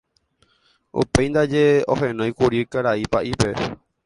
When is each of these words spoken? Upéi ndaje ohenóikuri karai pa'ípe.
Upéi 1.01 1.27
ndaje 1.31 1.63
ohenóikuri 1.93 2.59
karai 2.71 3.05
pa'ípe. 3.11 3.49